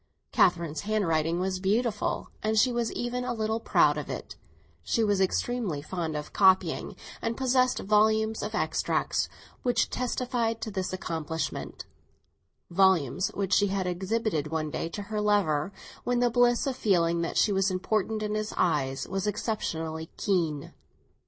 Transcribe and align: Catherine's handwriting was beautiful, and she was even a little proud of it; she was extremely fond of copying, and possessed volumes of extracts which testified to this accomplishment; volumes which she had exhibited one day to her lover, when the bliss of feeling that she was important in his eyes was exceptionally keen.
Catherine's 0.31 0.81
handwriting 0.81 1.39
was 1.39 1.59
beautiful, 1.59 2.31
and 2.41 2.57
she 2.57 2.71
was 2.71 2.91
even 2.93 3.23
a 3.23 3.35
little 3.35 3.59
proud 3.59 3.99
of 3.99 4.09
it; 4.09 4.35
she 4.81 5.03
was 5.03 5.21
extremely 5.21 5.79
fond 5.83 6.15
of 6.17 6.33
copying, 6.33 6.95
and 7.21 7.37
possessed 7.37 7.77
volumes 7.81 8.41
of 8.41 8.55
extracts 8.55 9.29
which 9.61 9.91
testified 9.91 10.59
to 10.61 10.71
this 10.71 10.91
accomplishment; 10.91 11.85
volumes 12.71 13.27
which 13.35 13.53
she 13.53 13.67
had 13.67 13.85
exhibited 13.85 14.47
one 14.47 14.71
day 14.71 14.89
to 14.89 15.03
her 15.03 15.21
lover, 15.21 15.71
when 16.03 16.19
the 16.19 16.31
bliss 16.31 16.65
of 16.65 16.75
feeling 16.75 17.21
that 17.21 17.37
she 17.37 17.51
was 17.51 17.69
important 17.69 18.23
in 18.23 18.33
his 18.33 18.55
eyes 18.57 19.07
was 19.07 19.27
exceptionally 19.27 20.09
keen. 20.17 20.73